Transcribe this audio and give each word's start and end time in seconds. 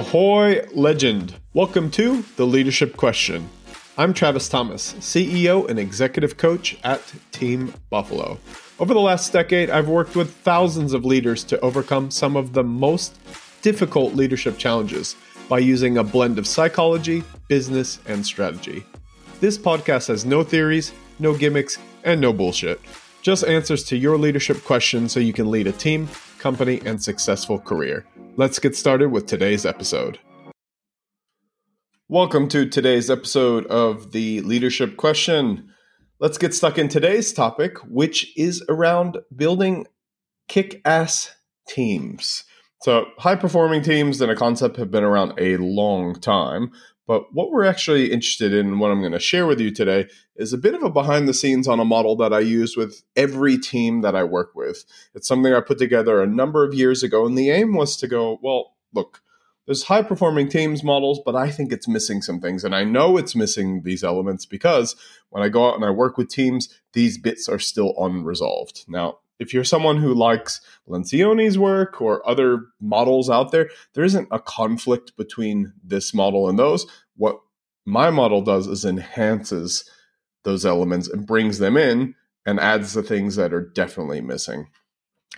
Ahoy, 0.00 0.66
legend. 0.72 1.34
Welcome 1.52 1.90
to 1.90 2.22
The 2.36 2.46
Leadership 2.46 2.96
Question. 2.96 3.50
I'm 3.98 4.14
Travis 4.14 4.48
Thomas, 4.48 4.94
CEO 4.94 5.68
and 5.68 5.78
executive 5.78 6.38
coach 6.38 6.78
at 6.82 7.02
Team 7.32 7.74
Buffalo. 7.90 8.38
Over 8.78 8.94
the 8.94 9.00
last 9.00 9.30
decade, 9.30 9.68
I've 9.68 9.90
worked 9.90 10.16
with 10.16 10.34
thousands 10.36 10.94
of 10.94 11.04
leaders 11.04 11.44
to 11.44 11.60
overcome 11.60 12.10
some 12.10 12.34
of 12.34 12.54
the 12.54 12.64
most 12.64 13.18
difficult 13.60 14.14
leadership 14.14 14.56
challenges 14.56 15.16
by 15.50 15.58
using 15.58 15.98
a 15.98 16.02
blend 16.02 16.38
of 16.38 16.46
psychology, 16.46 17.22
business, 17.48 17.98
and 18.06 18.24
strategy. 18.24 18.82
This 19.40 19.58
podcast 19.58 20.08
has 20.08 20.24
no 20.24 20.42
theories, 20.42 20.94
no 21.18 21.36
gimmicks, 21.36 21.76
and 22.04 22.22
no 22.22 22.32
bullshit. 22.32 22.80
Just 23.20 23.44
answers 23.44 23.84
to 23.84 23.98
your 23.98 24.16
leadership 24.16 24.64
questions 24.64 25.12
so 25.12 25.20
you 25.20 25.34
can 25.34 25.50
lead 25.50 25.66
a 25.66 25.72
team, 25.72 26.08
company, 26.38 26.80
and 26.86 27.02
successful 27.02 27.58
career. 27.58 28.06
Let's 28.36 28.60
get 28.60 28.76
started 28.76 29.10
with 29.10 29.26
today's 29.26 29.66
episode. 29.66 30.18
Welcome 32.08 32.48
to 32.48 32.68
today's 32.68 33.10
episode 33.10 33.66
of 33.66 34.12
the 34.12 34.40
Leadership 34.42 34.96
Question. 34.96 35.68
Let's 36.20 36.38
get 36.38 36.54
stuck 36.54 36.78
in 36.78 36.88
today's 36.88 37.32
topic, 37.32 37.78
which 37.88 38.32
is 38.36 38.64
around 38.68 39.18
building 39.34 39.86
kick 40.48 40.80
ass 40.84 41.34
teams. 41.68 42.44
So, 42.82 43.06
high 43.18 43.36
performing 43.36 43.82
teams 43.82 44.20
and 44.20 44.30
a 44.30 44.36
concept 44.36 44.76
have 44.76 44.92
been 44.92 45.04
around 45.04 45.34
a 45.36 45.56
long 45.56 46.14
time. 46.14 46.70
But 47.10 47.34
what 47.34 47.50
we're 47.50 47.64
actually 47.64 48.12
interested 48.12 48.54
in, 48.54 48.68
and 48.68 48.78
what 48.78 48.92
I'm 48.92 49.00
going 49.00 49.10
to 49.10 49.18
share 49.18 49.44
with 49.44 49.58
you 49.58 49.72
today, 49.72 50.08
is 50.36 50.52
a 50.52 50.56
bit 50.56 50.74
of 50.74 50.84
a 50.84 50.90
behind 50.90 51.26
the 51.26 51.34
scenes 51.34 51.66
on 51.66 51.80
a 51.80 51.84
model 51.84 52.14
that 52.14 52.32
I 52.32 52.38
use 52.38 52.76
with 52.76 53.02
every 53.16 53.58
team 53.58 54.02
that 54.02 54.14
I 54.14 54.22
work 54.22 54.52
with. 54.54 54.84
It's 55.12 55.26
something 55.26 55.52
I 55.52 55.58
put 55.58 55.78
together 55.78 56.22
a 56.22 56.26
number 56.28 56.64
of 56.64 56.72
years 56.72 57.02
ago, 57.02 57.26
and 57.26 57.36
the 57.36 57.50
aim 57.50 57.74
was 57.74 57.96
to 57.96 58.06
go, 58.06 58.38
well, 58.44 58.76
look, 58.94 59.22
there's 59.66 59.82
high 59.82 60.04
performing 60.04 60.48
teams 60.48 60.84
models, 60.84 61.20
but 61.26 61.34
I 61.34 61.50
think 61.50 61.72
it's 61.72 61.88
missing 61.88 62.22
some 62.22 62.40
things. 62.40 62.62
And 62.62 62.76
I 62.76 62.84
know 62.84 63.16
it's 63.16 63.34
missing 63.34 63.82
these 63.82 64.04
elements 64.04 64.46
because 64.46 64.94
when 65.30 65.42
I 65.42 65.48
go 65.48 65.68
out 65.68 65.74
and 65.74 65.84
I 65.84 65.90
work 65.90 66.16
with 66.16 66.28
teams, 66.28 66.68
these 66.92 67.18
bits 67.18 67.48
are 67.48 67.58
still 67.58 67.92
unresolved. 67.98 68.84
Now, 68.86 69.18
if 69.40 69.52
you're 69.52 69.64
someone 69.64 69.96
who 69.96 70.14
likes 70.14 70.60
Lencioni's 70.88 71.58
work 71.58 72.00
or 72.00 72.28
other 72.28 72.66
models 72.80 73.28
out 73.28 73.50
there, 73.50 73.70
there 73.94 74.04
isn't 74.04 74.28
a 74.30 74.38
conflict 74.38 75.16
between 75.16 75.72
this 75.82 76.14
model 76.14 76.48
and 76.48 76.58
those. 76.58 76.86
What 77.16 77.40
my 77.84 78.10
model 78.10 78.42
does 78.42 78.68
is 78.68 78.84
enhances 78.84 79.88
those 80.44 80.64
elements 80.64 81.08
and 81.08 81.26
brings 81.26 81.58
them 81.58 81.76
in 81.76 82.14
and 82.46 82.60
adds 82.60 82.92
the 82.92 83.02
things 83.02 83.36
that 83.36 83.52
are 83.52 83.66
definitely 83.66 84.20
missing. 84.20 84.68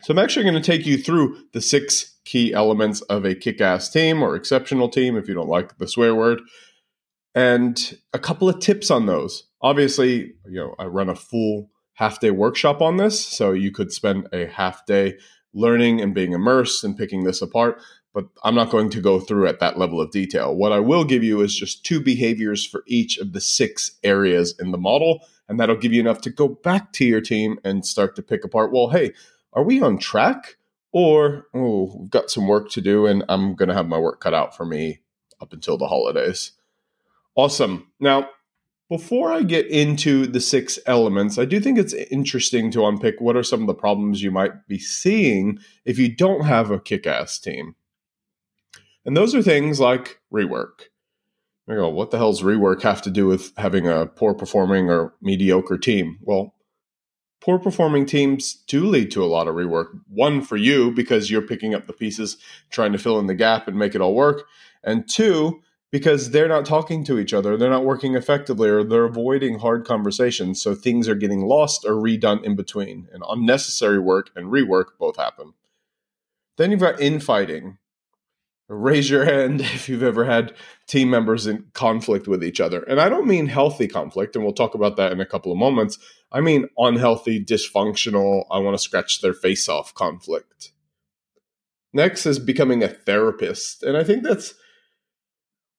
So 0.03 0.13
I'm 0.13 0.19
actually 0.19 0.45
going 0.45 0.61
to 0.61 0.71
take 0.71 0.85
you 0.85 0.99
through 0.99 1.39
the 1.53 1.61
six 1.61 2.19
key 2.25 2.53
elements 2.53 3.01
of 3.03 3.25
a 3.25 3.35
kick-ass 3.35 3.91
team 3.91 4.23
or 4.23 4.37
exceptional 4.37 4.89
team 4.89 5.17
if 5.17 5.29
you 5.29 5.35
don't 5.35 5.49
like 5.49 5.79
the 5.79 5.89
swear 5.89 6.15
word 6.15 6.41
and 7.35 7.99
a 8.13 8.19
couple 8.19 8.49
of 8.49 8.61
tips 8.61 8.91
on 8.91 9.07
those. 9.07 9.45
Obviously, 9.61 10.35
you 10.47 10.59
know, 10.59 10.75
I 10.79 10.85
run 10.87 11.09
a 11.09 11.15
full 11.15 11.71
half 11.95 12.21
day 12.21 12.31
workshop 12.31 12.81
on 12.81 12.97
this. 12.97 13.25
So 13.25 13.53
you 13.53 13.71
could 13.71 13.93
spend 13.93 14.29
a 14.33 14.47
half 14.47 14.87
day 14.87 15.19
learning 15.55 16.01
and 16.01 16.15
being 16.15 16.33
immersed 16.33 16.85
and 16.85 16.97
picking 16.97 17.25
this 17.25 17.43
apart. 17.43 17.81
But 18.15 18.27
I'm 18.45 18.55
not 18.55 18.71
going 18.71 18.91
to 18.91 19.01
go 19.01 19.21
through 19.21 19.47
at 19.47 19.61
that 19.61 19.79
level 19.79 20.01
of 20.01 20.11
detail. 20.11 20.55
What 20.55 20.73
I 20.73 20.81
will 20.81 21.05
give 21.05 21.25
you 21.25 21.41
is 21.41 21.55
just 21.55 21.85
two 21.85 22.01
behaviors 22.01 22.67
for 22.67 22.83
each 22.87 23.17
of 23.19 23.33
the 23.33 23.41
six 23.41 23.93
areas 24.03 24.55
in 24.61 24.71
the 24.71 24.79
model. 24.79 25.21
And 25.49 25.59
that'll 25.59 25.77
give 25.77 25.93
you 25.93 26.01
enough 26.01 26.21
to 26.23 26.31
go 26.31 26.49
back 26.49 26.93
to 26.95 27.05
your 27.05 27.21
team 27.21 27.59
and 27.65 27.87
start 27.87 28.17
to 28.17 28.23
pick 28.23 28.45
apart 28.45 28.73
well, 28.73 28.91
hey, 28.91 29.13
are 29.53 29.65
we 29.65 29.81
on 29.81 29.99
track? 29.99 30.57
Or, 30.93 31.47
oh, 31.55 31.97
we've 31.99 32.11
got 32.11 32.31
some 32.31 32.47
work 32.47 32.71
to 32.71 32.83
do 32.83 33.07
and 33.07 33.25
I'm 33.31 33.55
going 33.55 33.71
to 33.71 33.75
have 33.75 33.89
my 33.89 33.99
work 33.99 34.21
cut 34.21 34.35
out 34.35 34.55
for 34.55 34.67
me 34.67 35.01
up 35.41 35.55
until 35.55 35.79
the 35.79 35.89
holidays. 35.89 36.53
Awesome. 37.35 37.91
Now, 37.99 38.29
before 38.93 39.33
I 39.33 39.43
get 39.43 39.69
into 39.69 40.27
the 40.27 40.39
six 40.39 40.79
elements, 40.85 41.39
I 41.39 41.47
do 41.47 41.61
think 41.61 41.79
it's 41.79 41.95
interesting 41.95 42.71
to 42.73 42.85
unpick 42.85 43.23
what 43.23 43.39
are 43.39 43.43
some 43.43 43.63
of 43.63 43.67
the 43.67 43.73
problems 43.73 44.23
you 44.23 44.31
might 44.31 44.69
be 44.69 44.79
seeing 44.79 45.61
if 45.87 45.99
you 45.99 46.15
don't 46.15 46.45
have 46.45 46.71
a 46.71 46.79
kick 46.79 47.07
ass 47.07 47.39
team. 47.39 47.75
And 49.07 49.17
those 49.17 49.35
are 49.35 49.41
things 49.43 49.81
like 49.81 50.21
rework. 50.31 50.91
I 51.67 51.77
go, 51.77 51.89
what 51.89 52.11
the 52.11 52.19
hell's 52.19 52.43
rework 52.43 52.83
have 52.83 53.01
to 53.03 53.11
do 53.11 53.27
with 53.27 53.55
having 53.57 53.89
a 53.89 54.05
poor 54.05 54.35
performing 54.35 54.91
or 54.91 55.15
mediocre 55.23 55.79
team? 55.79 56.19
Well, 56.21 56.55
poor 57.41 57.59
performing 57.59 58.05
teams 58.05 58.63
do 58.69 58.85
lead 58.85 59.11
to 59.13 59.25
a 59.25 59.33
lot 59.33 59.49
of 59.49 59.55
rework. 59.55 59.87
One 60.07 60.43
for 60.43 60.59
you 60.59 60.91
because 60.91 61.31
you're 61.31 61.41
picking 61.41 61.75
up 61.75 61.87
the 61.87 61.95
pieces, 61.95 62.37
trying 62.69 62.93
to 62.93 62.99
fill 62.99 63.19
in 63.19 63.27
the 63.27 63.35
gap 63.35 63.69
and 63.69 63.79
make 63.79 63.95
it 63.95 64.03
all 64.03 64.15
work. 64.15 64.43
And 64.85 65.09
two, 65.09 65.63
because 65.93 66.31
they're 66.31 66.49
not 66.49 66.65
talking 66.65 67.05
to 67.05 67.19
each 67.19 67.35
other, 67.35 67.57
they're 67.57 67.71
not 67.71 67.85
working 67.85 68.17
effectively, 68.17 68.69
or 68.69 68.83
they're 68.83 69.05
avoiding 69.05 69.59
hard 69.59 69.85
conversations. 69.85 70.61
So 70.61 70.75
things 70.75 71.07
are 71.07 71.15
getting 71.15 71.43
lost 71.43 71.85
or 71.85 71.93
redone 71.93 72.43
in 72.43 72.57
between, 72.57 73.09
and 73.13 73.23
unnecessary 73.29 74.01
work 74.01 74.31
and 74.35 74.47
rework 74.47 74.87
both 74.99 75.19
happen. 75.19 75.53
Then 76.57 76.71
you've 76.71 76.81
got 76.81 77.01
infighting. 77.01 77.77
Raise 78.69 79.11
your 79.11 79.25
hand 79.27 79.61
if 79.61 79.87
you've 79.87 80.03
ever 80.03 80.25
had 80.25 80.55
team 80.87 81.11
members 81.11 81.47
in 81.47 81.67
conflict 81.75 82.27
with 82.27 82.43
each 82.43 82.59
other. 82.59 82.83
And 82.85 82.99
I 82.99 83.11
don't 83.11 83.27
mean 83.27 83.47
healthy 83.47 83.87
conflict, 83.87 84.35
and 84.35 84.43
we'll 84.43 84.55
talk 84.55 84.75
about 84.75 84.97
that 84.97 85.13
in 85.13 85.21
a 85.21 85.27
couple 85.27 85.53
of 85.53 85.59
moments. 85.59 85.99
I 86.33 86.41
mean 86.41 86.69
unhealthy, 86.79 87.45
dysfunctional, 87.45 88.47
I 88.51 88.59
want 88.61 88.75
to 88.75 88.83
scratch 88.83 89.21
their 89.21 89.35
face 89.35 89.69
off 89.69 89.93
conflict. 89.93 90.73
Next 91.93 92.25
is 92.25 92.39
becoming 92.39 92.83
a 92.83 92.89
therapist. 92.89 93.83
And 93.83 93.99
I 93.99 94.05
think 94.05 94.23
that's 94.23 94.55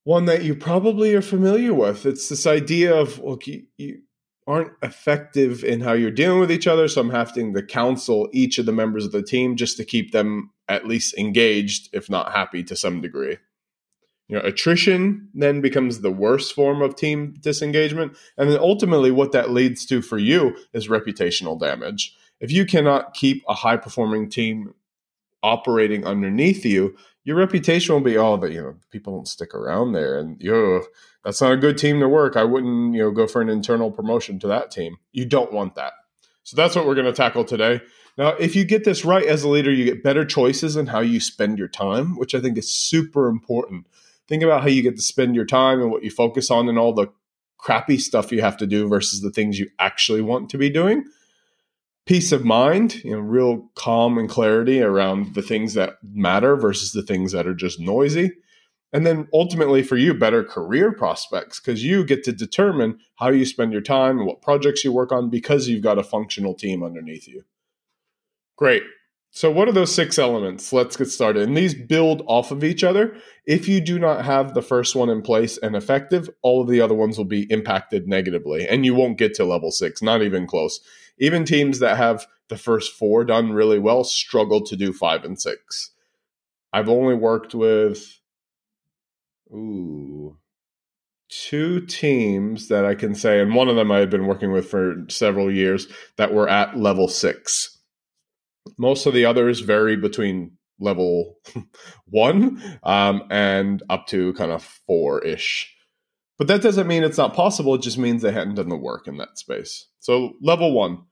one 0.04 0.26
that 0.26 0.44
you 0.44 0.56
probably 0.56 1.16
are 1.16 1.22
familiar 1.22 1.74
with. 1.74 2.06
It's 2.06 2.30
this 2.30 2.46
idea 2.46 2.94
of, 2.94 3.20
look, 3.20 3.48
you, 3.48 3.64
you 3.78 4.02
aren't 4.46 4.74
effective 4.82 5.64
in 5.64 5.82
how 5.82 5.94
you're 5.94 6.12
dealing 6.12 6.40
with 6.40 6.52
each 6.52 6.68
other. 6.68 6.88
So 6.88 7.02
I'm 7.02 7.10
having 7.10 7.54
to 7.54 7.64
counsel 7.64 8.30
each 8.34 8.58
of 8.58 8.66
the 8.66 8.74
members 8.74 9.06
of 9.06 9.12
the 9.12 9.24
team 9.24 9.56
just 9.56 9.78
to 9.78 9.86
keep 9.86 10.12
them 10.12 10.52
at 10.68 10.88
least 10.88 11.18
engaged, 11.18 11.90
if 11.94 12.10
not 12.10 12.34
happy 12.34 12.64
to 12.64 12.76
some 12.76 13.02
degree. 13.02 13.38
You 14.28 14.38
know, 14.38 14.42
attrition 14.42 15.30
then 15.34 15.62
becomes 15.62 16.00
the 16.00 16.12
worst 16.12 16.54
form 16.54 16.82
of 16.82 16.96
team 16.96 17.36
disengagement. 17.40 18.18
And 18.38 18.50
then 18.50 18.60
ultimately, 18.60 19.12
what 19.12 19.32
that 19.34 19.52
leads 19.52 19.86
to 19.88 20.02
for 20.02 20.18
you 20.18 20.56
is 20.74 20.88
reputational 20.88 21.60
damage. 21.60 22.16
If 22.40 22.52
you 22.52 22.66
cannot 22.66 23.14
keep 23.14 23.44
a 23.48 23.54
high 23.54 23.78
performing 23.78 24.30
team 24.30 24.74
operating 25.42 26.06
underneath 26.06 26.66
you, 26.66 26.96
your 27.24 27.38
reputation 27.38 27.94
will 27.94 28.02
be 28.02 28.18
oh 28.18 28.38
that 28.38 28.52
you 28.52 28.62
know 28.62 28.76
people 28.92 29.16
don't 29.16 29.28
stick 29.28 29.54
around 29.54 29.94
there 29.94 30.20
and 30.20 30.42
you 30.42 30.84
that's 31.24 31.42
not 31.42 31.54
a 31.54 31.58
good 31.58 31.78
team 31.78 32.00
to 32.02 32.10
work. 32.10 32.36
I 32.36 32.44
wouldn't 32.44 32.94
you 32.94 33.02
know 33.02 33.12
go 33.12 33.28
for 33.28 33.42
an 33.42 33.50
internal 33.50 33.92
promotion 33.92 34.40
to 34.40 34.48
that 34.48 34.72
team. 34.72 34.98
You 35.12 35.26
don't 35.26 35.54
want 35.54 35.76
that. 35.76 35.94
So 36.44 36.56
that's 36.56 36.76
what 36.76 36.86
we're 36.86 36.96
going 36.96 37.06
to 37.06 37.14
tackle 37.14 37.46
today. 37.46 37.82
Now 38.18 38.30
if 38.30 38.56
you 38.56 38.66
get 38.66 38.84
this 38.84 39.06
right 39.06 39.26
as 39.26 39.44
a 39.44 39.50
leader 39.50 39.72
you 39.72 39.86
get 39.86 40.04
better 40.04 40.26
choices 40.26 40.76
in 40.76 40.88
how 40.88 41.00
you 41.00 41.20
spend 41.20 41.58
your 41.58 41.68
time 41.68 42.18
which 42.18 42.36
i 42.36 42.42
think 42.42 42.58
is 42.58 42.74
super 42.74 43.28
important. 43.28 43.88
Think 44.28 44.44
about 44.44 44.62
how 44.62 44.68
you 44.68 44.82
get 44.82 44.96
to 44.96 45.02
spend 45.02 45.36
your 45.36 45.46
time 45.46 45.82
and 45.82 45.92
what 45.92 46.04
you 46.04 46.10
focus 46.10 46.50
on 46.50 46.70
and 46.70 46.80
all 46.80 46.94
the 46.94 47.08
crappy 47.58 47.98
stuff 47.98 48.32
you 48.32 48.42
have 48.42 48.58
to 48.58 48.68
do 48.68 48.88
versus 48.88 49.22
the 49.22 49.32
things 49.32 49.60
you 49.60 49.70
actually 49.80 50.22
want 50.22 50.50
to 50.50 50.58
be 50.58 50.70
doing 50.70 51.06
peace 52.06 52.32
of 52.32 52.44
mind, 52.44 52.96
you 53.04 53.12
know, 53.12 53.20
real 53.20 53.70
calm 53.76 54.18
and 54.18 54.30
clarity 54.30 54.82
around 54.82 55.36
the 55.36 55.42
things 55.42 55.74
that 55.74 55.98
matter 56.04 56.56
versus 56.56 56.92
the 56.92 57.04
things 57.04 57.32
that 57.32 57.48
are 57.48 57.54
just 57.54 57.80
noisy. 57.80 58.32
And 58.92 59.08
then 59.08 59.28
ultimately 59.34 59.82
for 59.82 59.98
you, 59.98 60.14
better 60.14 60.44
career 60.44 60.92
prospects 60.92 61.60
because 61.60 61.84
you 61.84 62.06
get 62.06 62.24
to 62.26 62.32
determine 62.32 63.00
how 63.16 63.30
you 63.30 63.46
spend 63.46 63.72
your 63.72 63.82
time 63.82 64.20
and 64.20 64.28
what 64.28 64.42
projects 64.42 64.84
you 64.84 64.92
work 64.92 65.12
on 65.12 65.30
because 65.30 65.68
you've 65.68 65.82
got 65.82 65.98
a 65.98 66.04
functional 66.04 66.54
team 66.54 66.84
underneath 66.84 67.28
you. 67.28 67.44
Great. 68.56 68.84
So, 69.36 69.50
what 69.50 69.68
are 69.68 69.72
those 69.72 69.94
six 69.94 70.20
elements? 70.20 70.72
Let's 70.72 70.96
get 70.96 71.10
started. 71.10 71.42
And 71.42 71.58
these 71.58 71.74
build 71.74 72.22
off 72.28 72.52
of 72.52 72.64
each 72.64 72.84
other. 72.84 73.16
If 73.48 73.68
you 73.68 73.82
do 73.82 73.98
not 73.98 74.26
have 74.26 74.54
the 74.54 74.62
first 74.62 74.96
one 74.96 75.10
in 75.10 75.24
place 75.24 75.58
and 75.58 75.76
effective, 75.76 76.30
all 76.44 76.62
of 76.62 76.68
the 76.68 76.80
other 76.80 76.94
ones 76.94 77.18
will 77.18 77.26
be 77.26 77.52
impacted 77.52 78.08
negatively, 78.08 78.68
and 78.68 78.86
you 78.86 78.94
won't 78.94 79.18
get 79.18 79.34
to 79.34 79.44
level 79.44 79.72
six, 79.72 80.04
not 80.04 80.22
even 80.22 80.46
close. 80.46 80.80
Even 81.18 81.46
teams 81.46 81.80
that 81.80 81.98
have 81.98 82.28
the 82.50 82.58
first 82.58 82.94
four 82.94 83.26
done 83.26 83.54
really 83.54 83.80
well 83.80 84.04
struggle 84.04 84.62
to 84.62 84.76
do 84.76 84.94
five 84.94 85.26
and 85.26 85.42
six. 85.42 85.90
I've 86.72 86.90
only 86.90 87.16
worked 87.16 87.56
with, 87.56 88.20
ooh, 89.52 90.38
two 91.30 91.84
teams 91.88 92.68
that 92.68 92.86
I 92.86 92.94
can 92.94 93.16
say, 93.16 93.40
and 93.40 93.56
one 93.56 93.68
of 93.68 93.78
them 93.78 93.92
I 93.92 93.98
had 93.98 94.12
been 94.12 94.28
working 94.28 94.52
with 94.52 94.70
for 94.70 95.06
several 95.10 95.52
years 95.52 95.88
that 96.18 96.36
were 96.36 96.48
at 96.48 96.78
level 96.78 97.08
six 97.08 97.73
most 98.78 99.06
of 99.06 99.14
the 99.14 99.26
others 99.26 99.60
vary 99.60 99.96
between 99.96 100.58
level 100.80 101.38
one 102.06 102.62
um, 102.84 103.24
and 103.30 103.84
up 103.90 104.08
to 104.08 104.34
kind 104.34 104.52
of 104.52 104.64
four 104.64 105.24
ish. 105.24 105.74
But 106.38 106.48
that 106.48 106.62
doesn't 106.62 106.88
mean 106.88 107.04
it's 107.04 107.18
not 107.18 107.36
possible. 107.36 107.76
It 107.76 107.82
just 107.82 107.98
means 107.98 108.22
they 108.22 108.32
hadn't 108.32 108.56
done 108.56 108.70
the 108.70 108.76
work 108.76 109.08
in 109.08 109.18
that 109.18 109.38
space. 109.38 109.88
So, 110.00 110.34
level 110.42 110.74
one, 110.74 111.04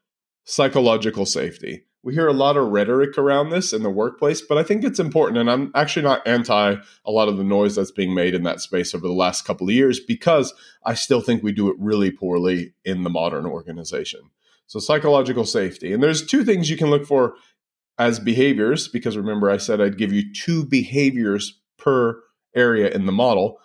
psychological 0.45 1.25
safety. 1.25 1.85
we 2.03 2.15
hear 2.15 2.27
a 2.27 2.33
lot 2.33 2.57
of 2.57 2.69
rhetoric 2.69 3.17
around 3.17 3.51
this 3.51 3.71
in 3.71 3.83
the 3.83 3.89
workplace, 3.89 4.41
but 4.41 4.57
I 4.57 4.63
think 4.63 4.83
it's 4.83 4.99
important. 4.99 5.37
And 5.37 5.49
I'm 5.49 5.71
actually 5.75 6.01
not 6.01 6.27
anti 6.27 6.75
a 7.05 7.11
lot 7.11 7.29
of 7.29 7.37
the 7.37 7.43
noise 7.43 7.75
that's 7.75 7.91
being 7.91 8.15
made 8.15 8.33
in 8.33 8.43
that 8.43 8.61
space 8.61 8.95
over 8.95 9.07
the 9.07 9.13
last 9.13 9.45
couple 9.45 9.67
of 9.67 9.73
years 9.73 9.99
because 9.99 10.53
I 10.83 10.95
still 10.95 11.21
think 11.21 11.43
we 11.43 11.51
do 11.51 11.69
it 11.69 11.75
really 11.79 12.09
poorly 12.09 12.73
in 12.83 13.03
the 13.03 13.09
modern 13.09 13.45
organization. 13.45 14.21
So, 14.71 14.79
psychological 14.79 15.43
safety. 15.43 15.91
And 15.91 16.01
there's 16.01 16.25
two 16.25 16.45
things 16.45 16.69
you 16.69 16.77
can 16.77 16.89
look 16.89 17.05
for 17.05 17.35
as 17.99 18.21
behaviors, 18.21 18.87
because 18.87 19.17
remember, 19.17 19.49
I 19.49 19.57
said 19.57 19.81
I'd 19.81 19.97
give 19.97 20.13
you 20.13 20.31
two 20.31 20.63
behaviors 20.63 21.59
per 21.77 22.21
area 22.55 22.89
in 22.89 23.05
the 23.05 23.11
model 23.11 23.59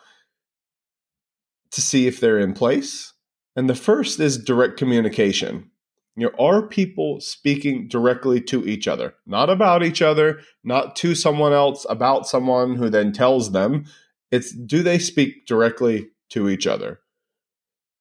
to 1.71 1.81
see 1.81 2.09
if 2.09 2.19
they're 2.19 2.41
in 2.41 2.55
place. 2.55 3.13
And 3.55 3.71
the 3.71 3.77
first 3.77 4.19
is 4.19 4.37
direct 4.37 4.79
communication. 4.79 5.71
You 6.17 6.27
know, 6.27 6.45
are 6.45 6.67
people 6.67 7.21
speaking 7.21 7.87
directly 7.87 8.41
to 8.41 8.67
each 8.67 8.89
other? 8.89 9.15
Not 9.27 9.49
about 9.49 9.85
each 9.85 10.03
other, 10.03 10.41
not 10.65 10.97
to 10.97 11.15
someone 11.15 11.53
else, 11.53 11.87
about 11.89 12.27
someone 12.27 12.75
who 12.75 12.91
then 12.91 13.13
tells 13.13 13.53
them. 13.53 13.85
It's 14.33 14.53
do 14.53 14.83
they 14.83 14.99
speak 14.99 15.47
directly 15.47 16.09
to 16.31 16.49
each 16.49 16.67
other? 16.67 16.99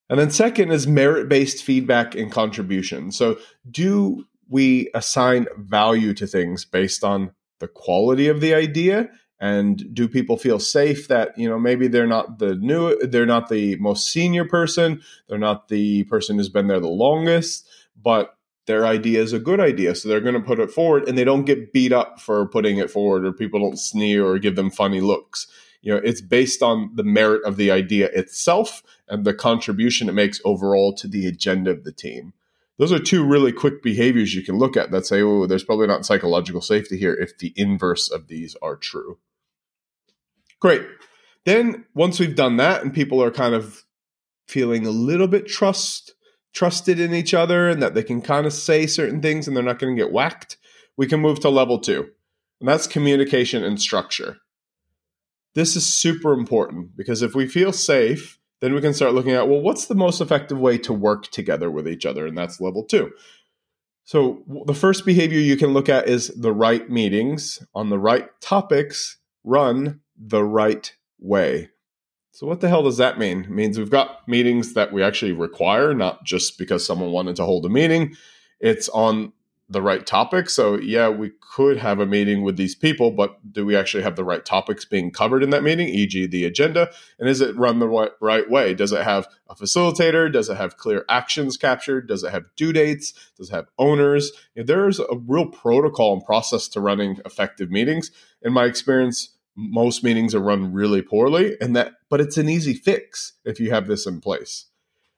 And 0.10 0.20
then 0.20 0.30
second 0.30 0.72
is 0.72 0.88
merit 0.88 1.30
based 1.30 1.64
feedback 1.64 2.16
and 2.16 2.32
contribution. 2.32 3.12
So 3.12 3.38
do 3.70 4.26
we 4.50 4.90
assign 4.94 5.48
value 5.58 6.14
to 6.14 6.28
things 6.28 6.66
based 6.66 7.04
on 7.04 7.32
the 7.60 7.68
quality 7.68 8.28
of 8.28 8.42
the 8.42 8.54
idea 8.54 9.10
and 9.40 9.94
do 9.94 10.08
people 10.08 10.38
feel 10.38 10.60
safe 10.60 11.08
that 11.08 11.38
you 11.38 11.50
know 11.50 11.60
maybe 11.60 11.88
they're 11.88 12.08
not 12.08 12.40
the 12.40 12.56
new 12.56 12.98
they're 13.06 13.26
not 13.26 13.50
the 13.50 13.76
most 13.78 14.08
senior 14.08 14.46
person 14.46 15.02
they're 15.28 15.38
not 15.38 15.68
the 15.68 16.04
person 16.06 16.38
who's 16.38 16.50
been 16.50 16.68
there 16.68 16.80
the 16.80 16.88
longest 16.88 17.68
but 18.02 18.38
their 18.66 18.86
idea 18.86 19.22
is 19.22 19.34
a 19.34 19.40
good 19.40 19.60
idea 19.60 19.94
so 19.94 20.08
they're 20.08 20.22
going 20.22 20.34
to 20.34 20.40
put 20.40 20.60
it 20.60 20.72
forward 20.72 21.08
and 21.08 21.18
they 21.18 21.24
don't 21.24 21.46
get 21.46 21.74
beat 21.74 21.92
up 21.92 22.20
for 22.20 22.48
putting 22.48 22.78
it 22.78 22.90
forward 22.90 23.26
or 23.26 23.34
people 23.34 23.60
don't 23.60 23.80
sneer 23.80 24.26
or 24.26 24.40
give 24.40 24.56
them 24.56 24.72
funny 24.72 25.02
looks 25.02 25.48
you 25.82 25.94
know 25.94 26.00
it's 26.04 26.22
based 26.22 26.62
on 26.62 26.90
the 26.96 27.04
merit 27.04 27.44
of 27.44 27.58
the 27.58 27.72
idea 27.72 28.08
itself 28.14 28.84
and 29.08 29.26
the 29.26 29.34
contribution 29.34 30.10
it 30.10 30.14
makes 30.14 30.42
overall 30.46 30.94
to 30.94 31.08
the 31.08 31.28
agenda 31.28 31.72
of 31.72 31.84
the 31.84 31.92
team 31.92 32.34
those 32.78 32.92
are 32.92 33.00
two 33.00 33.26
really 33.26 33.52
quick 33.52 33.82
behaviors 33.82 34.34
you 34.34 34.44
can 34.44 34.58
look 34.58 34.76
at 34.76 34.92
that 34.92 35.06
say 35.06 35.22
oh 35.22 35.46
there's 35.46 35.64
probably 35.64 35.88
not 35.88 36.06
psychological 36.06 36.62
safety 36.62 36.98
here 36.98 37.14
if 37.14 37.38
the 37.38 37.54
inverse 37.56 38.10
of 38.10 38.28
these 38.28 38.56
are 38.62 38.76
true 38.76 39.18
Great. 40.66 40.82
Then 41.46 41.86
once 41.94 42.20
we've 42.20 42.36
done 42.36 42.58
that 42.58 42.82
and 42.82 42.94
people 42.94 43.22
are 43.22 43.32
kind 43.32 43.54
of 43.54 43.84
feeling 44.48 44.86
a 44.86 44.92
little 44.92 45.28
bit 45.28 45.48
trust 45.48 46.14
trusted 46.54 47.00
in 47.00 47.14
each 47.14 47.34
other 47.34 47.70
and 47.70 47.84
that 47.84 47.94
they 47.94 48.02
can 48.02 48.20
kind 48.20 48.48
of 48.48 48.54
say 48.54 48.88
certain 48.88 49.22
things 49.22 49.48
and 49.48 49.56
they're 49.56 49.64
not 49.64 49.78
going 49.78 49.96
to 49.96 50.02
get 50.02 50.12
whacked, 50.12 50.58
we 50.96 51.06
can 51.06 51.20
move 51.20 51.40
to 51.40 51.50
level 51.50 51.78
2. 51.80 52.10
And 52.62 52.68
that's 52.70 52.88
communication 52.88 53.64
and 53.64 53.80
structure. 53.80 54.38
This 55.54 55.76
is 55.76 55.86
super 55.86 56.34
important 56.34 56.96
because 56.96 57.22
if 57.22 57.36
we 57.36 57.46
feel 57.46 57.74
safe, 57.74 58.40
then 58.62 58.74
we 58.74 58.82
can 58.82 58.94
start 58.94 59.14
looking 59.14 59.34
at 59.34 59.48
well, 59.48 59.62
what's 59.62 59.88
the 59.88 59.96
most 59.96 60.22
effective 60.22 60.58
way 60.58 60.78
to 60.80 60.94
work 60.94 61.28
together 61.32 61.70
with 61.70 61.88
each 61.88 62.06
other? 62.06 62.26
And 62.26 62.38
that's 62.38 62.62
level 62.62 62.84
two. 62.84 63.12
So, 64.04 64.44
the 64.68 64.76
first 64.76 65.06
behavior 65.06 65.40
you 65.40 65.58
can 65.58 65.74
look 65.74 65.90
at 65.90 66.08
is 66.08 66.28
the 66.28 66.54
right 66.54 66.88
meetings 66.90 67.66
on 67.74 67.90
the 67.90 67.98
right 67.98 68.30
topics 68.40 69.18
run 69.44 70.02
the 70.16 70.44
right 70.44 70.94
way. 71.20 71.70
So, 72.32 72.46
what 72.46 72.62
the 72.62 72.70
hell 72.70 72.84
does 72.84 72.98
that 72.98 73.18
mean? 73.18 73.46
It 73.46 73.50
means 73.50 73.78
we've 73.80 73.90
got 73.90 74.28
meetings 74.28 74.74
that 74.74 74.94
we 74.94 75.02
actually 75.02 75.32
require, 75.32 75.94
not 75.96 76.24
just 76.24 76.60
because 76.60 76.86
someone 76.86 77.12
wanted 77.12 77.36
to 77.38 77.46
hold 77.46 77.66
a 77.66 77.70
meeting. 77.70 78.16
It's 78.60 78.90
on 78.90 79.34
the 79.68 79.82
right 79.82 80.06
topic. 80.06 80.50
So, 80.50 80.80
yeah, 80.80 81.10
we 81.10 81.32
could 81.40 81.78
have 81.78 82.00
a 82.00 82.06
meeting 82.06 82.44
with 82.44 82.56
these 82.56 82.76
people, 82.76 83.10
but 83.10 83.52
do 83.52 83.66
we 83.66 83.76
actually 83.76 84.04
have 84.04 84.16
the 84.16 84.24
right 84.24 84.46
topics 84.46 84.86
being 84.86 85.10
covered 85.10 85.42
in 85.42 85.50
that 85.50 85.64
meeting, 85.64 85.88
e.g., 85.88 86.28
the 86.28 86.46
agenda? 86.46 86.92
And 87.18 87.28
is 87.28 87.42
it 87.42 87.56
run 87.56 87.80
the 87.80 88.12
right 88.20 88.50
way? 88.50 88.76
Does 88.76 88.92
it 88.92 89.04
have 89.04 89.28
a 89.50 89.56
facilitator? 89.56 90.32
Does 90.32 90.50
it 90.50 90.58
have 90.58 90.78
clear 90.78 91.04
actions 91.10 91.58
captured? 91.58 92.08
Does 92.08 92.24
it 92.24 92.32
have 92.32 92.46
due 92.56 92.74
dates? 92.74 93.14
Does 93.38 93.50
it 93.50 93.56
have 93.56 93.70
owners? 93.80 94.32
There's 94.56 95.00
a 95.00 95.18
real 95.26 95.48
protocol 95.48 96.14
and 96.14 96.24
process 96.24 96.68
to 96.70 96.80
running 96.80 97.20
effective 97.26 97.72
meetings. 97.72 98.12
In 98.44 98.54
my 98.54 98.66
experience, 98.66 99.36
most 99.56 100.04
meetings 100.04 100.36
are 100.36 100.42
run 100.42 100.74
really 100.74 101.02
poorly 101.02 101.56
and 101.62 101.76
that 101.76 101.94
but 102.10 102.20
it's 102.20 102.38
an 102.38 102.50
easy 102.50 102.74
fix 102.74 103.34
if 103.46 103.60
you 103.60 103.72
have 103.72 103.88
this 103.88 104.06
in 104.06 104.20
place 104.20 104.66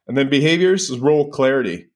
and 0.06 0.16
then 0.16 0.30
behaviors 0.30 0.88
is 0.90 0.98
role 0.98 1.28
clarity 1.28 1.87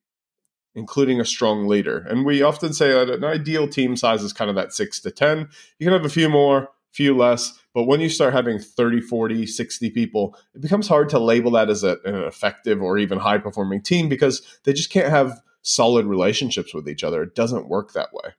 including 0.74 1.20
a 1.20 1.24
strong 1.24 1.66
leader. 1.66 1.98
And 2.08 2.24
we 2.24 2.42
often 2.42 2.72
say 2.72 2.90
that 2.90 3.10
an 3.10 3.24
ideal 3.24 3.69
team 3.69 3.96
size 3.96 4.22
is 4.22 4.32
kind 4.32 4.48
of 4.50 4.56
that 4.56 4.72
6 4.72 5.00
to 5.00 5.10
10 5.10 5.48
you 5.78 5.86
can 5.86 5.92
have 5.92 6.04
a 6.04 6.08
few 6.08 6.28
more 6.28 6.62
a 6.62 6.69
few 6.92 7.16
less 7.16 7.58
but 7.74 7.84
when 7.84 8.00
you 8.00 8.08
start 8.08 8.32
having 8.32 8.58
30 8.58 9.00
40 9.00 9.46
60 9.46 9.90
people 9.90 10.36
it 10.54 10.60
becomes 10.60 10.88
hard 10.88 11.08
to 11.10 11.19
label 11.19 11.50
that 11.52 11.70
as 11.70 11.84
a, 11.84 11.98
an 12.04 12.14
effective 12.24 12.82
or 12.82 12.98
even 12.98 13.19
high 13.19 13.38
performing 13.38 13.82
team 13.82 14.08
because 14.08 14.42
they 14.64 14.72
just 14.72 14.90
can't 14.90 15.10
have 15.10 15.40
solid 15.62 16.06
relationships 16.06 16.74
with 16.74 16.88
each 16.88 17.04
other. 17.04 17.22
It 17.22 17.34
doesn't 17.34 17.69
work 17.69 17.92
that 17.92 18.12
way. 18.12 18.32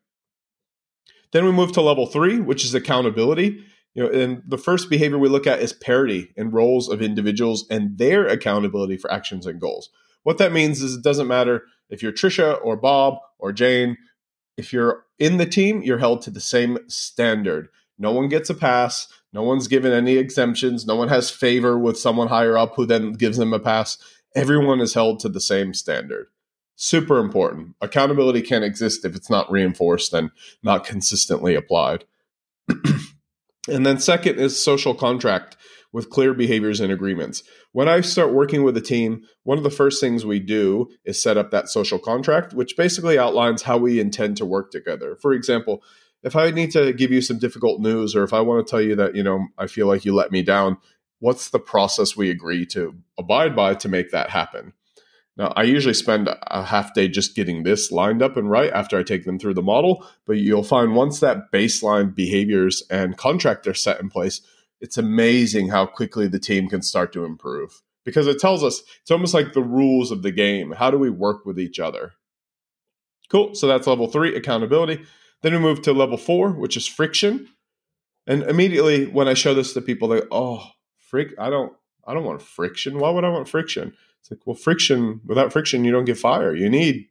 Then 1.31 1.45
we 1.45 1.51
move 1.51 1.71
to 1.73 1.81
level 1.81 2.05
three 2.05 2.39
which 2.39 2.63
is 2.63 2.73
accountability. 2.73 3.63
You 3.95 4.03
know, 4.03 4.09
and 4.09 4.41
the 4.47 4.57
first 4.57 4.89
behavior 4.89 5.19
we 5.19 5.29
look 5.29 5.45
at 5.45 5.59
is 5.59 5.71
parity 5.71 6.33
in 6.35 6.49
roles 6.49 6.89
of 6.89 7.01
individuals 7.01 7.65
and 7.69 7.97
their 7.97 8.27
accountability 8.27 8.97
for 8.97 9.11
actions 9.11 9.45
and 9.45 9.61
goals. 9.61 9.89
What 10.23 10.39
that 10.39 10.51
means 10.51 10.81
is 10.81 10.95
it 10.95 11.03
doesn't 11.03 11.27
matter 11.27 11.63
if 11.93 12.01
you're 12.01 12.11
Trisha 12.11 12.59
or 12.63 12.75
Bob 12.75 13.19
or 13.37 13.53
Jane. 13.53 13.97
If 14.57 14.73
you're 14.73 15.05
in 15.19 15.37
the 15.37 15.45
team, 15.45 15.83
you're 15.83 15.99
held 15.99 16.21
to 16.23 16.31
the 16.31 16.41
same 16.41 16.79
standard. 16.87 17.69
No 17.99 18.11
one 18.11 18.29
gets 18.29 18.49
a 18.49 18.55
pass. 18.55 19.07
No 19.31 19.43
one's 19.43 19.67
given 19.67 19.93
any 19.93 20.17
exemptions. 20.17 20.85
No 20.85 20.95
one 20.95 21.07
has 21.09 21.29
favor 21.29 21.77
with 21.77 21.97
someone 21.97 22.27
higher 22.27 22.57
up 22.57 22.73
who 22.75 22.85
then 22.85 23.13
gives 23.13 23.37
them 23.37 23.53
a 23.53 23.59
pass. 23.59 23.97
Everyone 24.35 24.81
is 24.81 24.95
held 24.95 25.19
to 25.19 25.29
the 25.29 25.39
same 25.39 25.73
standard. 25.73 26.27
Super 26.75 27.19
important. 27.19 27.75
Accountability 27.79 28.41
can't 28.41 28.63
exist 28.63 29.05
if 29.05 29.15
it's 29.15 29.29
not 29.29 29.51
reinforced 29.51 30.13
and 30.13 30.31
not 30.63 30.85
consistently 30.85 31.53
applied. 31.53 32.05
And 33.67 33.85
then 33.85 33.99
second 33.99 34.39
is 34.39 34.61
social 34.61 34.93
contract 34.93 35.55
with 35.93 36.09
clear 36.09 36.33
behaviors 36.33 36.81
and 36.81 36.91
agreements. 36.91 37.43
When 37.71 37.87
I 37.87 38.01
start 38.01 38.33
working 38.33 38.63
with 38.63 38.75
a 38.75 38.81
team, 38.81 39.23
one 39.43 39.57
of 39.57 39.63
the 39.63 39.69
first 39.69 40.01
things 40.01 40.25
we 40.25 40.39
do 40.39 40.89
is 41.05 41.21
set 41.21 41.37
up 41.37 41.51
that 41.51 41.69
social 41.69 41.99
contract, 41.99 42.53
which 42.53 42.75
basically 42.75 43.17
outlines 43.17 43.61
how 43.61 43.77
we 43.77 44.01
intend 44.01 44.35
to 44.37 44.45
work 44.45 44.71
together. 44.71 45.15
For 45.21 45.31
example, 45.33 45.81
if 46.23 46.35
I 46.35 46.51
need 46.51 46.71
to 46.71 46.91
give 46.93 47.11
you 47.11 47.21
some 47.21 47.37
difficult 47.37 47.79
news 47.79 48.15
or 48.15 48.23
if 48.23 48.33
I 48.33 48.41
want 48.41 48.65
to 48.65 48.69
tell 48.69 48.81
you 48.81 48.95
that, 48.95 49.15
you 49.15 49.23
know, 49.23 49.47
I 49.57 49.67
feel 49.67 49.87
like 49.87 50.03
you 50.03 50.15
let 50.15 50.31
me 50.31 50.41
down, 50.41 50.77
what's 51.19 51.49
the 51.49 51.59
process 51.59 52.17
we 52.17 52.29
agree 52.29 52.65
to 52.67 52.95
abide 53.17 53.55
by 53.55 53.75
to 53.75 53.87
make 53.87 54.11
that 54.11 54.31
happen? 54.31 54.73
Now, 55.35 55.51
I 55.55 55.63
usually 55.63 55.95
spend 55.95 56.29
a 56.29 56.63
half 56.63 56.93
day 56.93 57.07
just 57.07 57.35
getting 57.35 57.63
this 57.63 57.91
lined 57.91 58.21
up 58.21 58.37
and 58.37 58.49
right 58.49 58.71
after 58.71 58.97
I 58.97 59.03
take 59.03 59.25
them 59.25 59.39
through 59.39 59.55
the 59.55 59.63
model. 59.63 60.05
But 60.27 60.37
you'll 60.37 60.63
find 60.63 60.95
once 60.95 61.19
that 61.21 61.51
baseline 61.51 62.13
behaviors 62.13 62.83
and 62.89 63.17
contract 63.17 63.67
are 63.67 63.73
set 63.73 63.99
in 63.99 64.09
place, 64.09 64.41
it's 64.83 64.97
amazing 64.97 65.69
how 65.69 65.85
quickly 65.85 66.27
the 66.27 66.37
team 66.37 66.67
can 66.67 66.81
start 66.81 67.13
to 67.13 67.23
improve 67.23 67.81
because 68.03 68.27
it 68.27 68.37
tells 68.37 68.65
us 68.65 68.83
it's 69.01 69.11
almost 69.11 69.33
like 69.33 69.53
the 69.53 69.63
rules 69.63 70.11
of 70.11 70.23
the 70.23 70.31
game. 70.31 70.73
How 70.73 70.91
do 70.91 70.97
we 70.97 71.09
work 71.09 71.45
with 71.45 71.57
each 71.57 71.79
other? 71.79 72.11
Cool. 73.29 73.55
So 73.55 73.65
that's 73.65 73.87
level 73.87 74.07
three, 74.07 74.35
accountability. 74.35 75.05
Then 75.41 75.53
we 75.53 75.59
move 75.59 75.81
to 75.83 75.93
level 75.93 76.17
four, 76.17 76.51
which 76.51 76.75
is 76.75 76.85
friction. 76.85 77.47
And 78.27 78.43
immediately 78.43 79.05
when 79.05 79.29
I 79.29 79.35
show 79.35 79.53
this 79.53 79.71
to 79.71 79.81
people, 79.81 80.09
they, 80.09 80.21
oh, 80.29 80.67
frick, 80.97 81.29
I 81.39 81.49
don't, 81.49 81.71
I 82.05 82.13
don't 82.13 82.25
want 82.25 82.41
friction. 82.41 82.99
Why 82.99 83.09
would 83.09 83.23
I 83.23 83.29
want 83.29 83.47
friction? 83.47 83.93
It's 84.19 84.31
like, 84.31 84.45
well, 84.45 84.53
friction, 84.53 85.21
without 85.25 85.53
friction, 85.53 85.85
you 85.85 85.93
don't 85.93 86.03
get 86.03 86.17
fire. 86.17 86.53
You 86.53 86.69
need, 86.69 87.07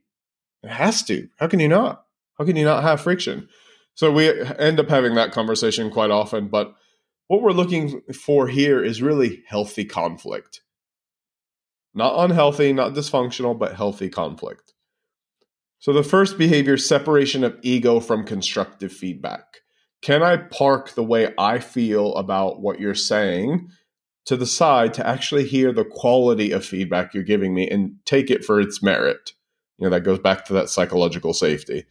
it 0.63 0.69
has 0.69 1.03
to. 1.05 1.27
How 1.39 1.49
can 1.49 1.59
you 1.59 1.69
not? 1.69 2.05
How 2.37 2.45
can 2.45 2.57
you 2.57 2.67
not 2.67 2.83
have 2.83 3.01
friction? 3.01 3.49
So 3.95 4.13
we 4.13 4.29
end 4.59 4.79
up 4.79 4.91
having 4.91 5.15
that 5.15 5.33
conversation 5.33 5.91
quite 5.91 6.11
often. 6.11 6.49
But 6.49 6.75
what 7.33 7.41
we're 7.41 7.53
looking 7.53 8.03
for 8.13 8.47
here 8.47 8.85
is 8.85 9.01
really 9.01 9.43
healthy 9.47 9.87
conflict. 9.87 10.61
Not 11.95 12.23
unhealthy, 12.23 12.75
not 12.75 12.93
dysfunctional, 12.93 13.59
but 13.59 13.75
healthy 13.75 14.11
conflict. 14.11 14.75
So 15.79 15.95
the 15.95 16.03
first 16.03 16.37
behavior 16.37 16.77
separation 16.77 17.43
of 17.43 17.57
ego 17.63 18.01
from 18.01 18.27
constructive 18.27 18.93
feedback. 18.93 19.63
Can 20.03 20.23
I 20.23 20.37
park 20.37 20.91
the 20.91 21.03
way 21.03 21.33
I 21.39 21.59
feel 21.59 22.15
about 22.17 22.61
what 22.61 22.79
you're 22.79 22.95
saying 22.95 23.71
to 24.27 24.37
the 24.37 24.45
side 24.45 24.93
to 24.95 25.07
actually 25.07 25.49
hear 25.49 25.73
the 25.73 25.87
quality 25.87 26.53
of 26.53 26.67
feedback 26.67 27.15
you're 27.15 27.23
giving 27.23 27.55
me 27.55 27.67
and 27.67 27.95
take 28.05 28.31
it 28.31 28.45
for 28.45 28.61
its 28.61 28.83
merit. 28.83 29.33
You 29.79 29.87
know, 29.87 29.91
that 29.91 30.05
goes 30.05 30.19
back 30.19 30.45
to 30.45 30.53
that 30.53 30.69
psychological 30.69 31.33
safety. 31.33 31.87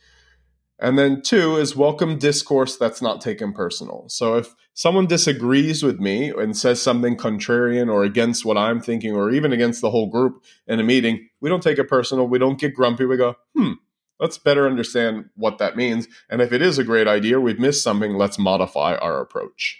And 0.81 0.97
then 0.97 1.21
two 1.21 1.57
is 1.57 1.75
welcome 1.75 2.17
discourse 2.17 2.75
that's 2.75 3.03
not 3.03 3.21
taken 3.21 3.53
personal. 3.53 4.05
So 4.09 4.35
if 4.35 4.55
someone 4.73 5.05
disagrees 5.05 5.83
with 5.83 5.99
me 5.99 6.29
and 6.29 6.57
says 6.57 6.81
something 6.81 7.15
contrarian 7.15 7.87
or 7.87 8.03
against 8.03 8.45
what 8.45 8.57
I'm 8.57 8.81
thinking 8.81 9.15
or 9.15 9.29
even 9.29 9.53
against 9.53 9.81
the 9.81 9.91
whole 9.91 10.09
group 10.09 10.43
in 10.65 10.79
a 10.79 10.83
meeting, 10.83 11.29
we 11.39 11.49
don't 11.49 11.61
take 11.61 11.77
it 11.77 11.87
personal. 11.87 12.27
We 12.27 12.39
don't 12.39 12.59
get 12.59 12.73
grumpy. 12.73 13.05
We 13.05 13.15
go, 13.15 13.35
hmm, 13.55 13.73
let's 14.19 14.39
better 14.39 14.65
understand 14.65 15.25
what 15.35 15.59
that 15.59 15.77
means. 15.77 16.07
And 16.31 16.41
if 16.41 16.51
it 16.51 16.63
is 16.63 16.79
a 16.79 16.83
great 16.83 17.07
idea, 17.07 17.39
we've 17.39 17.59
missed 17.59 17.83
something, 17.83 18.15
let's 18.15 18.39
modify 18.39 18.95
our 18.95 19.21
approach. 19.21 19.79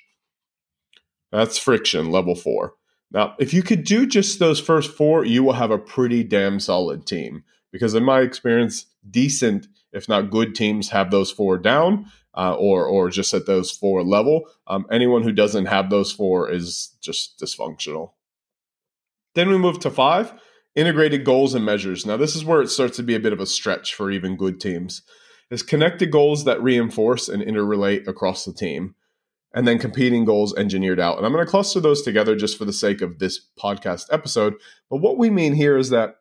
That's 1.32 1.58
friction, 1.58 2.12
level 2.12 2.36
four. 2.36 2.74
Now, 3.10 3.34
if 3.40 3.56
you 3.56 3.64
could 3.64 3.84
do 3.84 4.06
just 4.06 4.38
those 4.38 4.60
first 4.60 4.92
four, 4.92 5.26
you 5.26 5.44
will 5.44 5.54
have 5.54 5.72
a 5.72 5.80
pretty 5.80 6.24
damn 6.24 6.60
solid 6.60 7.08
team. 7.08 7.44
Because 7.72 7.94
in 7.94 8.04
my 8.04 8.22
experience, 8.22 8.86
decent, 9.10 9.68
if 9.94 10.10
not 10.10 10.32
good 10.32 10.56
teams 10.56 10.90
have 10.90 11.12
those 11.12 11.32
four 11.32 11.58
down. 11.58 12.06
Uh, 12.34 12.56
or 12.58 12.86
or 12.86 13.10
just 13.10 13.34
at 13.34 13.46
those 13.46 13.70
four 13.70 14.06
level. 14.06 14.46
Um, 14.66 14.86
anyone 14.90 15.22
who 15.22 15.34
doesn't 15.34 15.66
have 15.66 15.90
those 15.90 16.14
four 16.14 16.50
is 16.50 16.96
just 17.02 17.38
dysfunctional. 17.42 18.12
Then 19.36 19.50
we 19.50 19.58
move 19.58 19.80
to 19.80 19.90
five, 19.90 20.34
integrated 20.74 21.26
goals 21.26 21.54
and 21.54 21.66
measures. 21.66 22.06
Now, 22.06 22.16
this 22.16 22.34
is 22.34 22.46
where 22.46 22.62
it 22.62 22.70
starts 22.70 22.96
to 22.96 23.04
be 23.04 23.16
a 23.16 23.20
bit 23.20 23.34
of 23.34 23.42
a 23.42 23.46
stretch 23.46 23.94
for 23.94 24.10
even 24.10 24.38
good 24.38 24.62
teams. 24.62 25.02
Is 25.50 25.62
connected 25.62 26.10
goals 26.10 26.46
that 26.46 26.64
reinforce 26.64 27.28
and 27.28 27.44
interrelate 27.44 28.08
across 28.08 28.46
the 28.46 28.54
team, 28.54 28.96
and 29.54 29.68
then 29.68 29.78
competing 29.78 30.24
goals 30.24 30.56
engineered 30.56 31.02
out. 31.02 31.18
And 31.18 31.26
I'm 31.26 31.34
going 31.34 31.46
to 31.46 31.52
cluster 31.52 31.82
those 31.82 32.02
together 32.02 32.38
just 32.38 32.58
for 32.58 32.64
the 32.64 32.72
sake 32.72 33.02
of 33.02 33.20
this 33.20 33.46
podcast 33.62 34.06
episode. 34.10 34.54
But 34.90 35.02
what 35.02 35.18
we 35.18 35.30
mean 35.30 35.54
here 35.54 35.76
is 35.76 35.90
that 35.90 36.16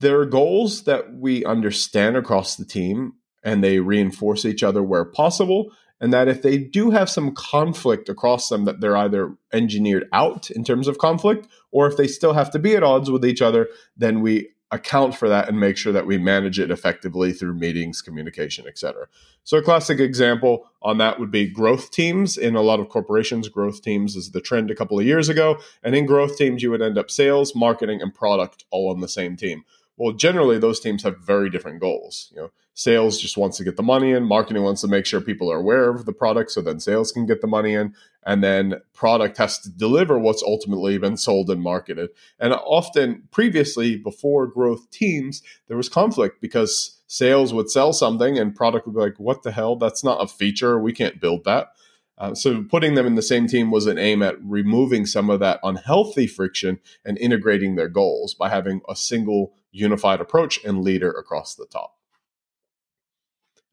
there 0.00 0.20
are 0.20 0.26
goals 0.26 0.82
that 0.82 1.14
we 1.14 1.44
understand 1.44 2.16
across 2.16 2.56
the 2.56 2.64
team 2.64 3.14
and 3.42 3.62
they 3.62 3.78
reinforce 3.78 4.44
each 4.44 4.62
other 4.62 4.82
where 4.82 5.04
possible 5.04 5.72
and 5.98 6.12
that 6.12 6.28
if 6.28 6.42
they 6.42 6.58
do 6.58 6.90
have 6.90 7.08
some 7.08 7.34
conflict 7.34 8.08
across 8.08 8.48
them 8.48 8.66
that 8.66 8.80
they're 8.80 8.96
either 8.96 9.34
engineered 9.52 10.06
out 10.12 10.50
in 10.50 10.62
terms 10.64 10.88
of 10.88 10.98
conflict 10.98 11.48
or 11.70 11.86
if 11.86 11.96
they 11.96 12.06
still 12.06 12.34
have 12.34 12.50
to 12.50 12.58
be 12.58 12.76
at 12.76 12.82
odds 12.82 13.10
with 13.10 13.24
each 13.24 13.40
other 13.40 13.68
then 13.96 14.20
we 14.20 14.48
account 14.72 15.14
for 15.14 15.28
that 15.28 15.48
and 15.48 15.60
make 15.60 15.76
sure 15.76 15.92
that 15.92 16.06
we 16.06 16.18
manage 16.18 16.58
it 16.58 16.70
effectively 16.70 17.32
through 17.32 17.54
meetings 17.54 18.02
communication 18.02 18.66
etc 18.66 19.06
so 19.46 19.58
a 19.58 19.62
classic 19.62 20.00
example 20.00 20.68
on 20.82 20.98
that 20.98 21.20
would 21.20 21.30
be 21.30 21.46
growth 21.46 21.92
teams. 21.92 22.36
In 22.36 22.56
a 22.56 22.62
lot 22.62 22.80
of 22.80 22.88
corporations 22.88 23.48
growth 23.48 23.80
teams 23.80 24.16
is 24.16 24.32
the 24.32 24.40
trend 24.40 24.72
a 24.72 24.74
couple 24.74 24.98
of 24.98 25.06
years 25.06 25.28
ago 25.28 25.58
and 25.84 25.94
in 25.94 26.04
growth 26.04 26.36
teams 26.36 26.64
you 26.64 26.72
would 26.72 26.82
end 26.82 26.98
up 26.98 27.12
sales 27.12 27.54
marketing 27.54 28.02
and 28.02 28.12
product 28.12 28.64
all 28.70 28.90
on 28.90 29.00
the 29.00 29.08
same 29.08 29.36
team 29.36 29.64
well, 29.96 30.12
generally 30.12 30.58
those 30.58 30.80
teams 30.80 31.02
have 31.02 31.18
very 31.18 31.48
different 31.50 31.80
goals. 31.80 32.30
You 32.34 32.42
know, 32.42 32.50
sales 32.74 33.18
just 33.18 33.36
wants 33.36 33.56
to 33.56 33.64
get 33.64 33.76
the 33.76 33.82
money 33.82 34.12
in, 34.12 34.24
marketing 34.24 34.62
wants 34.62 34.82
to 34.82 34.88
make 34.88 35.06
sure 35.06 35.20
people 35.20 35.50
are 35.50 35.58
aware 35.58 35.88
of 35.88 36.04
the 36.04 36.12
product 36.12 36.50
so 36.50 36.60
then 36.60 36.78
sales 36.80 37.12
can 37.12 37.26
get 37.26 37.40
the 37.40 37.46
money 37.46 37.74
in, 37.74 37.94
and 38.24 38.44
then 38.44 38.74
product 38.92 39.38
has 39.38 39.58
to 39.60 39.70
deliver 39.70 40.18
what's 40.18 40.42
ultimately 40.42 40.98
been 40.98 41.16
sold 41.16 41.48
and 41.48 41.62
marketed. 41.62 42.10
And 42.38 42.52
often 42.52 43.22
previously 43.30 43.96
before 43.96 44.46
growth 44.46 44.90
teams, 44.90 45.42
there 45.68 45.76
was 45.76 45.88
conflict 45.88 46.40
because 46.40 47.00
sales 47.06 47.54
would 47.54 47.70
sell 47.70 47.92
something 47.92 48.38
and 48.38 48.54
product 48.54 48.86
would 48.86 48.94
be 48.94 49.00
like, 49.00 49.18
"What 49.18 49.42
the 49.42 49.52
hell? 49.52 49.76
That's 49.76 50.04
not 50.04 50.22
a 50.22 50.26
feature. 50.26 50.78
We 50.78 50.92
can't 50.92 51.20
build 51.20 51.44
that." 51.44 51.68
Uh, 52.18 52.34
so 52.34 52.62
putting 52.62 52.94
them 52.94 53.06
in 53.06 53.14
the 53.14 53.22
same 53.22 53.46
team 53.46 53.70
was 53.70 53.86
an 53.86 53.98
aim 53.98 54.22
at 54.22 54.42
removing 54.42 55.04
some 55.04 55.28
of 55.28 55.40
that 55.40 55.60
unhealthy 55.62 56.26
friction 56.26 56.78
and 57.04 57.18
integrating 57.18 57.76
their 57.76 57.88
goals 57.88 58.34
by 58.34 58.48
having 58.48 58.80
a 58.88 58.96
single 58.96 59.52
unified 59.70 60.20
approach 60.20 60.64
and 60.64 60.82
leader 60.82 61.10
across 61.10 61.54
the 61.54 61.66
top. 61.66 61.94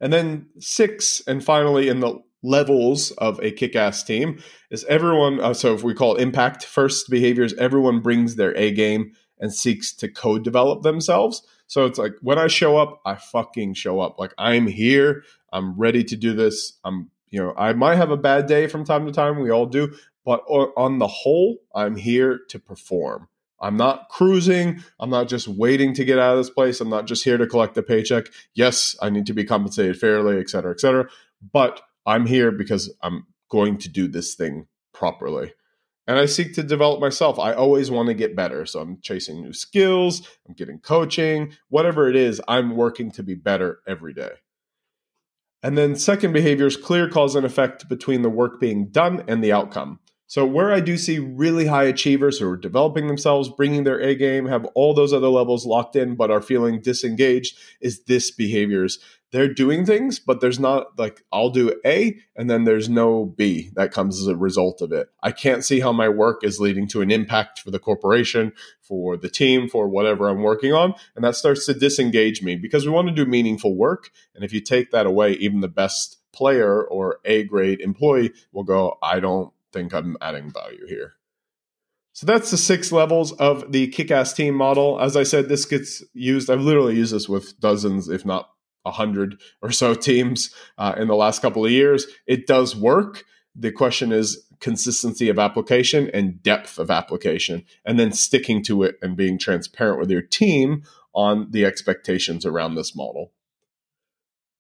And 0.02 0.12
then 0.12 0.48
six, 0.60 1.22
and 1.26 1.42
finally 1.42 1.88
in 1.88 2.02
the 2.02 2.22
levels 2.42 3.12
of 3.12 3.40
a 3.40 3.52
kick-ass 3.52 4.04
team 4.04 4.44
is 4.70 4.84
everyone. 4.86 5.40
Uh, 5.40 5.54
so 5.54 5.74
if 5.74 5.82
we 5.82 5.94
call 5.94 6.16
impact 6.16 6.66
first 6.66 7.10
behaviors, 7.10 7.54
everyone 7.54 8.02
brings 8.02 8.36
their 8.36 8.54
A 8.58 8.72
game 8.72 9.14
and 9.40 9.54
seeks 9.54 9.94
to 9.96 10.10
co-develop 10.10 10.84
themselves. 10.84 11.42
So 11.68 11.86
it's 11.86 11.98
like 11.98 12.16
when 12.22 12.38
I 12.38 12.48
show 12.48 12.76
up, 12.78 13.02
I 13.06 13.16
fucking 13.16 13.76
show 13.76 14.02
up. 14.02 14.20
Like 14.20 14.34
I'm 14.38 14.68
here. 14.68 15.24
I'm 15.54 15.80
ready 15.80 16.04
to 16.04 16.18
do 16.18 16.34
this. 16.34 16.74
I'm 16.84 17.10
you 17.34 17.42
know, 17.42 17.52
I 17.58 17.74
might 17.74 17.96
have 17.96 18.12
a 18.12 18.16
bad 18.16 18.46
day 18.46 18.68
from 18.68 18.86
time 18.86 19.08
to 19.08 19.12
time. 19.12 19.40
We 19.40 19.50
all 19.50 19.66
do. 19.66 19.96
But 20.24 20.42
on 20.48 21.00
the 21.00 21.08
whole, 21.08 21.58
I'm 21.74 21.96
here 21.96 22.42
to 22.50 22.60
perform. 22.60 23.28
I'm 23.60 23.76
not 23.76 24.08
cruising. 24.10 24.84
I'm 25.00 25.10
not 25.10 25.30
just 25.30 25.48
waiting 25.48 25.96
to 25.96 26.06
get 26.06 26.20
out 26.20 26.34
of 26.34 26.38
this 26.38 26.52
place. 26.52 26.80
I'm 26.80 26.92
not 26.92 27.08
just 27.08 27.24
here 27.24 27.40
to 27.40 27.48
collect 27.48 27.76
a 27.76 27.82
paycheck. 27.82 28.28
Yes, 28.54 28.96
I 29.02 29.10
need 29.10 29.26
to 29.26 29.34
be 29.34 29.46
compensated 29.46 30.00
fairly, 30.00 30.40
et 30.40 30.48
cetera, 30.48 30.74
et 30.74 30.80
cetera. 30.80 31.10
But 31.52 31.82
I'm 32.06 32.28
here 32.28 32.52
because 32.52 32.94
I'm 33.02 33.26
going 33.50 33.80
to 33.80 33.90
do 33.90 34.08
this 34.08 34.36
thing 34.36 34.68
properly. 34.94 35.56
And 36.06 36.20
I 36.20 36.28
seek 36.28 36.54
to 36.54 36.62
develop 36.62 37.00
myself. 37.00 37.40
I 37.40 37.54
always 37.54 37.90
want 37.90 38.10
to 38.10 38.14
get 38.14 38.36
better. 38.36 38.68
So 38.68 38.80
I'm 38.80 39.00
chasing 39.02 39.42
new 39.42 39.54
skills, 39.54 40.22
I'm 40.48 40.54
getting 40.54 40.78
coaching, 40.78 41.54
whatever 41.70 42.08
it 42.10 42.16
is, 42.16 42.40
I'm 42.48 42.76
working 42.76 43.10
to 43.14 43.24
be 43.24 43.34
better 43.34 43.80
every 43.88 44.14
day. 44.14 44.34
And 45.64 45.78
then 45.78 45.96
second 45.96 46.34
behavior 46.34 46.68
is 46.68 46.76
clear 46.76 47.10
cause 47.10 47.36
and 47.36 47.46
effect 47.46 47.88
between 47.88 48.22
the 48.22 48.30
work 48.30 48.60
being 48.60 48.88
done 48.88 49.24
and 49.28 49.42
the 49.42 49.54
outcome. 49.54 50.00
So 50.28 50.46
where 50.46 50.72
I 50.72 50.80
do 50.80 50.98
see 50.98 51.20
really 51.20 51.68
high 51.68 51.84
achievers 51.84 52.40
who 52.40 52.50
are 52.50 52.58
developing 52.58 53.08
themselves, 53.08 53.50
bringing 53.50 53.84
their 53.84 54.00
A 54.00 54.16
game, 54.16 54.48
have 54.48 54.66
all 54.74 54.94
those 54.94 55.14
other 55.14 55.28
levels 55.28 55.66
locked 55.66 55.96
in, 55.96 56.16
but 56.16 56.32
are 56.32 56.42
feeling 56.42 56.82
disengaged, 56.82 57.58
is 57.82 58.04
this 58.06 58.32
behaviors 58.32 59.00
they're 59.34 59.52
doing 59.52 59.84
things, 59.84 60.20
but 60.20 60.42
there's 60.42 60.60
not 60.60 60.98
like 60.98 61.24
I'll 61.34 61.50
do 61.50 61.74
A 61.84 62.20
and 62.36 62.52
then 62.52 62.66
there's 62.66 62.88
no 62.88 63.26
B 63.26 63.72
that 63.74 63.92
comes 63.92 64.22
as 64.22 64.28
a 64.28 64.38
result 64.38 64.80
of 64.80 64.92
it. 64.92 65.10
I 65.24 65.32
can't 65.32 65.66
see 65.66 65.80
how 65.80 65.92
my 65.92 66.08
work 66.08 66.44
is 66.44 66.60
leading 66.60 66.88
to 66.90 67.02
an 67.02 67.10
impact 67.10 67.60
for 67.60 67.72
the 67.72 67.80
corporation, 67.80 68.54
for 68.84 69.18
the 69.18 69.30
team, 69.30 69.68
for 69.68 69.88
whatever 69.88 70.30
I'm 70.30 70.44
working 70.44 70.72
on. 70.72 70.94
And 71.16 71.26
that 71.26 71.36
starts 71.36 71.66
to 71.66 71.74
disengage 71.74 72.44
me 72.44 72.56
because 72.56 72.86
we 72.86 72.92
want 72.92 73.08
to 73.08 73.14
do 73.14 73.26
meaningful 73.26 73.76
work. 73.76 74.12
And 74.36 74.44
if 74.44 74.54
you 74.54 74.62
take 74.62 74.92
that 74.92 75.08
away, 75.08 75.32
even 75.34 75.62
the 75.62 75.68
best 75.68 76.20
player 76.32 76.84
or 76.84 77.18
A 77.26 77.44
grade 77.44 77.82
employee 77.82 78.34
will 78.52 78.64
go, 78.64 79.00
I 79.02 79.20
don't 79.20 79.52
think 79.74 79.94
I'm 79.94 80.16
adding 80.22 80.52
value 80.52 80.86
here. 80.88 81.14
So 82.14 82.28
that's 82.28 82.52
the 82.52 82.58
six 82.58 82.92
levels 82.92 83.32
of 83.34 83.72
the 83.72 83.88
kick 83.88 84.12
ass 84.12 84.34
team 84.34 84.54
model. 84.54 85.00
As 85.02 85.18
I 85.18 85.24
said, 85.24 85.50
this 85.50 85.66
gets 85.66 86.04
used, 86.14 86.50
I've 86.50 86.62
literally 86.62 86.96
used 86.96 87.14
this 87.14 87.28
with 87.28 87.60
dozens, 87.60 88.08
if 88.08 88.24
not 88.24 88.50
a 88.86 88.90
100 88.90 89.42
or 89.62 89.72
so 89.72 89.94
teams 89.96 90.54
uh, 90.78 90.94
in 90.96 91.08
the 91.08 91.16
last 91.16 91.42
couple 91.42 91.66
of 91.66 91.72
years. 91.72 92.06
It 92.28 92.46
does 92.46 92.76
work. 92.76 93.24
The 93.56 93.72
question 93.72 94.12
is 94.12 94.48
consistency 94.60 95.28
of 95.30 95.40
application 95.40 96.10
and 96.14 96.42
depth 96.42 96.80
of 96.80 96.90
application, 96.90 97.66
and 97.84 98.00
then 98.00 98.12
sticking 98.12 98.64
to 98.64 98.84
it 98.84 98.96
and 99.02 99.18
being 99.18 99.38
transparent 99.38 100.00
with 100.00 100.10
your 100.10 100.22
team 100.22 100.84
on 101.14 101.52
the 101.52 101.66
expectations 101.66 102.46
around 102.46 102.76
this 102.76 102.96
model. 102.96 103.34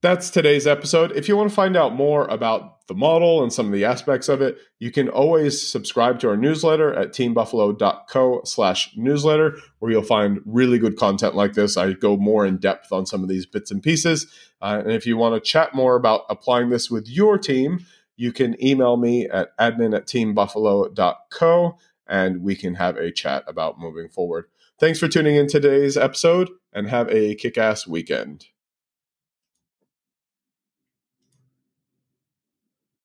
That's 0.04 0.30
today's 0.30 0.68
episode. 0.68 1.14
If 1.14 1.30
you 1.30 1.38
want 1.38 1.50
to 1.50 1.56
find 1.56 1.78
out 1.78 1.96
more 1.96 2.26
about 2.26 2.86
the 2.88 2.94
model 2.94 3.42
and 3.42 3.54
some 3.54 3.68
of 3.68 3.72
the 3.72 3.86
aspects 3.86 4.28
of 4.28 4.42
it, 4.42 4.58
you 4.78 4.92
can 4.92 5.08
always 5.08 5.66
subscribe 5.66 6.20
to 6.20 6.28
our 6.28 6.36
newsletter 6.36 6.94
at 6.94 7.14
teambuffalo.co 7.14 8.42
slash 8.44 8.92
newsletter, 8.98 9.56
where 9.80 9.94
you'll 9.94 10.04
find 10.04 10.42
really 10.46 10.78
good 10.78 10.98
content 10.98 11.36
like 11.36 11.54
this. 11.54 11.78
I 11.78 11.94
go 11.94 12.18
more 12.18 12.46
in 12.46 12.58
depth 12.58 12.92
on 12.92 13.06
some 13.06 13.24
of 13.24 13.30
these 13.30 13.46
bits 13.46 13.72
and 13.72 13.82
pieces. 13.82 14.28
Uh, 14.62 14.82
and 14.84 14.92
if 14.92 15.06
you 15.06 15.16
want 15.16 15.36
to 15.36 15.50
chat 15.50 15.74
more 15.74 15.96
about 15.96 16.26
applying 16.30 16.70
this 16.70 16.92
with 16.92 17.08
your 17.08 17.38
team, 17.38 17.86
you 18.18 18.34
can 18.34 18.62
email 18.62 18.98
me 18.98 19.30
at 19.30 19.58
admin 19.58 19.96
at 19.96 20.06
teambuffalo.co 20.06 21.78
and 22.08 22.44
we 22.44 22.58
can 22.58 22.76
have 22.76 22.98
a 22.98 23.10
chat 23.10 23.46
about 23.48 23.80
moving 23.80 24.10
forward. 24.10 24.48
Thanks 24.78 25.00
for 25.00 25.08
tuning 25.08 25.38
in 25.38 25.48
today's 25.48 25.96
episode 25.96 26.50
and 26.74 26.90
have 26.90 27.10
a 27.10 27.36
kick 27.36 27.58
ass 27.58 27.88
weekend. 27.88 28.48